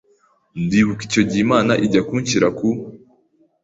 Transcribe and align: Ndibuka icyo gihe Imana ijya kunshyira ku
Ndibuka 0.63 1.01
icyo 1.07 1.21
gihe 1.27 1.41
Imana 1.47 1.73
ijya 1.85 2.01
kunshyira 2.07 2.47
ku 2.57 2.67